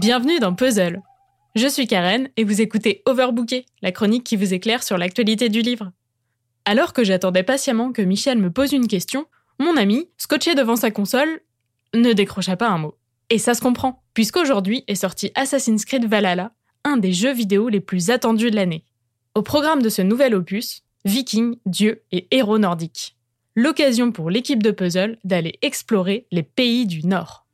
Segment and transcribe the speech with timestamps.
[0.00, 1.02] Bienvenue dans Puzzle.
[1.56, 5.60] Je suis Karen et vous écoutez Overbooké, la chronique qui vous éclaire sur l'actualité du
[5.60, 5.90] livre.
[6.64, 9.26] Alors que j'attendais patiemment que Michel me pose une question,
[9.58, 11.40] mon ami, scotché devant sa console,
[11.94, 12.96] ne décrocha pas un mot.
[13.28, 16.52] Et ça se comprend, puisqu'aujourd'hui est sorti Assassin's Creed Valhalla,
[16.84, 18.84] un des jeux vidéo les plus attendus de l'année.
[19.34, 23.16] Au programme de ce nouvel opus, vikings, dieux et héros nordiques.
[23.56, 27.47] L'occasion pour l'équipe de puzzle d'aller explorer les pays du Nord.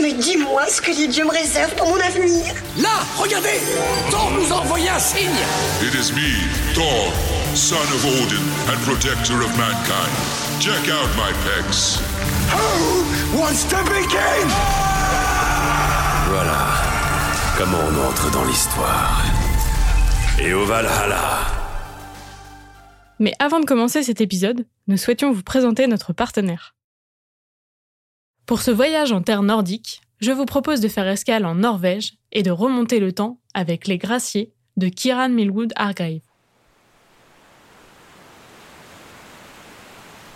[0.00, 2.54] Mais dis-moi ce que les dieux me réservent pour mon avenir.
[2.78, 3.60] Là, regardez
[4.10, 5.30] Thor nous a envoyé un signe
[5.82, 7.12] It is me, Thor,
[7.54, 10.12] son of Odin and protector of mankind.
[10.60, 11.98] Check out my pecs.
[12.52, 14.48] Who wants to begin
[16.28, 16.66] Voilà
[17.56, 19.22] comment on entre dans l'histoire.
[20.38, 21.40] Et au Valhalla.
[23.18, 26.75] Mais avant de commencer cet épisode, nous souhaitions vous présenter notre partenaire.
[28.46, 32.44] Pour ce voyage en terre nordique, je vous propose de faire escale en Norvège et
[32.44, 36.20] de remonter le temps avec les graciers de Kiran Milwood Argrave.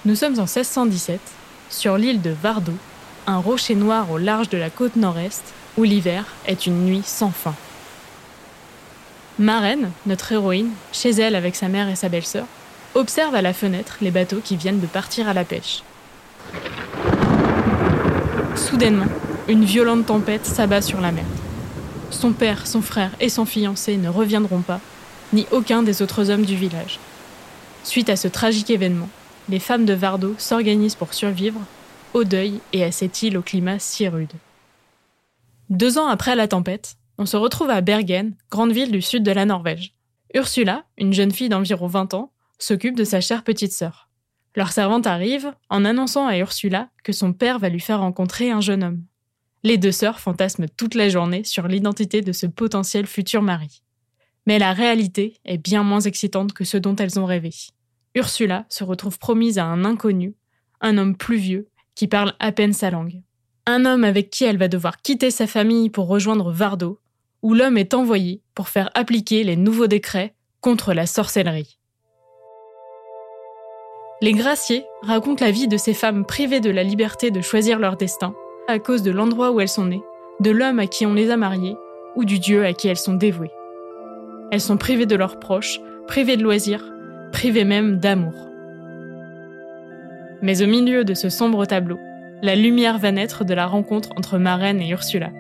[0.05, 1.21] Nous sommes en 1617,
[1.69, 2.73] sur l'île de Vardo,
[3.29, 5.45] un rocher noir au large de la côte nord-est,
[5.77, 7.55] où l'hiver est une nuit sans fin.
[9.39, 12.47] Maren, notre héroïne, chez elle avec sa mère et sa belle-sœur,
[12.97, 15.85] observe à la fenêtre les bateaux qui viennent de partir à la pêche.
[18.61, 19.07] Soudainement,
[19.49, 21.25] une violente tempête s'abat sur la mer.
[22.11, 24.81] Son père, son frère et son fiancé ne reviendront pas,
[25.33, 27.01] ni aucun des autres hommes du village.
[27.85, 29.09] Suite à ce tragique événement,
[29.49, 31.61] les femmes de Vardo s'organisent pour survivre,
[32.13, 34.35] au deuil et à cette île au climat si rude.
[35.71, 39.33] Deux ans après la tempête, on se retrouve à Bergen, grande ville du sud de
[39.33, 39.95] la Norvège.
[40.35, 44.10] Ursula, une jeune fille d'environ 20 ans, s'occupe de sa chère petite sœur.
[44.57, 48.61] Leur servante arrive en annonçant à Ursula que son père va lui faire rencontrer un
[48.61, 49.05] jeune homme.
[49.63, 53.83] Les deux sœurs fantasment toute la journée sur l'identité de ce potentiel futur mari.
[54.47, 57.51] Mais la réalité est bien moins excitante que ce dont elles ont rêvé.
[58.15, 60.35] Ursula se retrouve promise à un inconnu,
[60.81, 63.23] un homme plus vieux, qui parle à peine sa langue.
[63.67, 66.99] Un homme avec qui elle va devoir quitter sa famille pour rejoindre Vardo,
[67.43, 71.80] où l'homme est envoyé pour faire appliquer les nouveaux décrets contre la sorcellerie.
[74.23, 77.97] Les Graciers racontent la vie de ces femmes privées de la liberté de choisir leur
[77.97, 78.35] destin
[78.69, 80.03] à cause de l'endroit où elles sont nées,
[80.41, 81.77] de l'homme à qui on les a mariées
[82.17, 83.51] ou du Dieu à qui elles sont dévouées.
[84.53, 86.85] Elles sont privées de leurs proches, privées de loisirs,
[87.33, 88.35] privées même d'amour.
[90.43, 91.99] Mais au milieu de ce sombre tableau,
[92.43, 95.31] la lumière va naître de la rencontre entre Marraine et Ursula.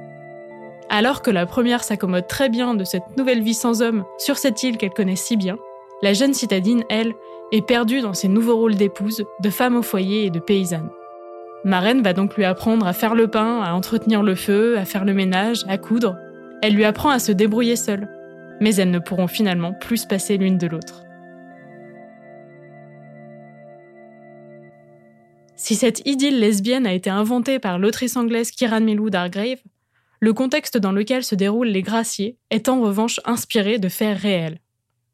[0.89, 4.63] Alors que la première s'accommode très bien de cette nouvelle vie sans homme sur cette
[4.63, 5.59] île qu'elle connaît si bien,
[6.03, 7.13] la jeune citadine, elle,
[7.53, 10.91] est perdue dans ses nouveaux rôles d'épouse, de femme au foyer et de paysanne.
[11.65, 15.05] Marraine va donc lui apprendre à faire le pain, à entretenir le feu, à faire
[15.05, 16.16] le ménage, à coudre.
[16.62, 18.09] Elle lui apprend à se débrouiller seule.
[18.60, 21.05] Mais elles ne pourront finalement plus se passer l'une de l'autre.
[25.56, 29.60] Si cette idylle lesbienne a été inventée par l'autrice anglaise Kiran Milwood Argrave,
[30.19, 34.59] le contexte dans lequel se déroulent les graciers est en revanche inspiré de faits réels.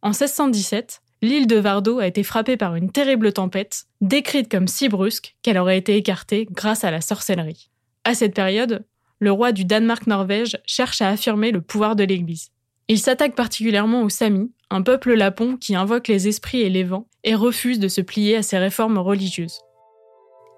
[0.03, 4.89] En 1617, l'île de Vardo a été frappée par une terrible tempête, décrite comme si
[4.89, 7.71] brusque qu'elle aurait été écartée grâce à la sorcellerie.
[8.05, 8.85] À cette période,
[9.19, 12.51] le roi du Danemark-Norvège cherche à affirmer le pouvoir de l'Église.
[12.89, 17.09] Il s'attaque particulièrement aux Samis, un peuple lapon qui invoque les esprits et les vents
[17.25, 19.61] et refuse de se plier à ses réformes religieuses.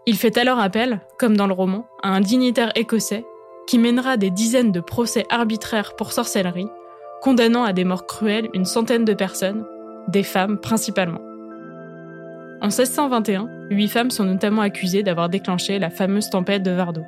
[0.07, 3.25] Il fait alors appel, comme dans le roman, à un dignitaire écossais
[3.67, 6.69] qui mènera des dizaines de procès arbitraires pour sorcellerie,
[7.21, 9.65] condamnant à des morts cruelles une centaine de personnes
[10.09, 11.21] des femmes principalement.
[12.61, 17.03] En 1621, huit femmes sont notamment accusées d'avoir déclenché la fameuse tempête de Vardo.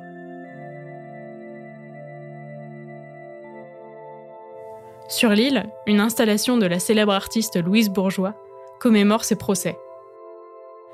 [5.09, 8.33] Sur l'île, une installation de la célèbre artiste Louise Bourgeois
[8.79, 9.77] commémore ses procès.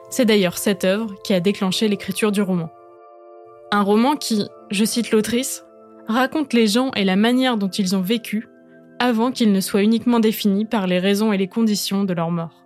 [0.10, 2.70] C'est d'ailleurs cette œuvre qui a déclenché l'écriture du roman.
[3.72, 5.66] Un roman qui, je cite l'autrice,
[6.08, 8.48] raconte les gens et la manière dont ils ont vécu
[9.00, 12.64] avant qu'ils ne soient uniquement définis par les raisons et les conditions de leur mort.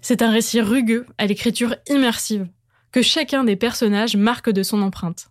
[0.00, 2.46] C'est un récit rugueux à l'écriture immersive,
[2.92, 5.28] que chacun des personnages marque de son empreinte.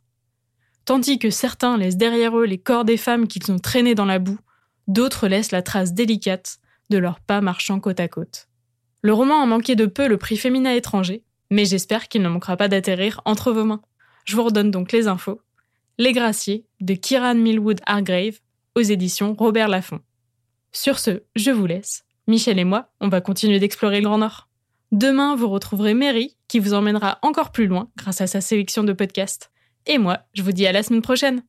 [0.86, 4.20] Tandis que certains laissent derrière eux les corps des femmes qu'ils ont traînées dans la
[4.20, 4.40] boue,
[4.88, 6.58] d'autres laissent la trace délicate
[6.90, 8.48] de leurs pas marchant côte à côte.
[9.02, 12.58] Le roman a manqué de peu le prix féminin étranger, mais j'espère qu'il ne manquera
[12.58, 13.82] pas d'atterrir entre vos mains.
[14.26, 15.40] Je vous redonne donc les infos
[15.98, 18.40] les Graciers de Kiran Millwood Hargrave
[18.76, 20.00] aux éditions Robert Laffont.
[20.72, 22.06] Sur ce, je vous laisse.
[22.28, 24.50] Michel et moi, on va continuer d'explorer le Grand Nord.
[24.92, 28.94] Demain, vous retrouverez Mary qui vous emmènera encore plus loin grâce à sa sélection de
[28.94, 29.52] podcasts.
[29.86, 31.44] Et moi, je vous dis à la semaine prochaine.